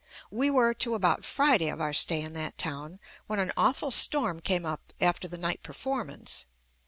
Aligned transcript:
We 0.31 0.49
were 0.49 0.73
to 0.73 0.95
about 0.95 1.23
Friday 1.23 1.69
of 1.69 1.79
our 1.79 1.93
stay 1.93 2.23
in 2.23 2.33
that 2.33 2.57
town 2.57 2.99
when 3.27 3.37
an 3.37 3.51
awful 3.55 3.91
storm 3.91 4.39
came 4.39 4.65
up 4.65 4.93
after 4.99 5.27
the 5.27 5.37
night 5.37 5.61
performance. 5.61 6.47